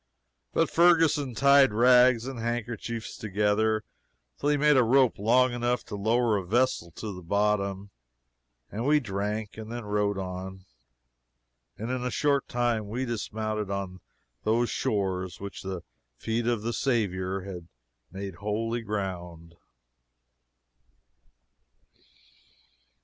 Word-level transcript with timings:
But 0.51 0.67
Ferguson 0.71 1.35
tied 1.35 1.75
rags 1.75 2.25
and 2.25 2.39
handkerchiefs 2.39 3.15
together 3.15 3.83
till 4.39 4.49
he 4.49 4.57
made 4.57 4.75
a 4.75 4.83
rope 4.83 5.19
long 5.19 5.53
enough 5.53 5.85
to 5.85 5.95
lower 5.95 6.37
a 6.37 6.43
vessel 6.43 6.89
to 6.95 7.13
the 7.13 7.21
bottom, 7.21 7.91
and 8.71 8.87
we 8.87 8.99
drank 8.99 9.59
and 9.59 9.71
then 9.71 9.85
rode 9.85 10.17
on; 10.17 10.65
and 11.77 11.91
in 11.91 12.03
a 12.03 12.09
short 12.09 12.47
time 12.47 12.89
we 12.89 13.05
dismounted 13.05 13.69
on 13.69 13.99
those 14.41 14.71
shores 14.71 15.39
which 15.39 15.61
the 15.61 15.83
feet 16.17 16.47
of 16.47 16.63
the 16.63 16.73
Saviour 16.73 17.41
have 17.41 17.65
made 18.11 18.37
holy 18.37 18.81
ground. 18.81 19.53